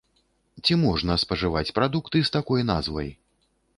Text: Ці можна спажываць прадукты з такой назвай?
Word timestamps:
Ці 0.63 0.77
можна 0.85 1.17
спажываць 1.23 1.73
прадукты 1.77 2.17
з 2.31 2.37
такой 2.37 2.67
назвай? 2.71 3.09